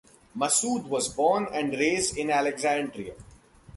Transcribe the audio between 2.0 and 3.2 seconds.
in Alexandria.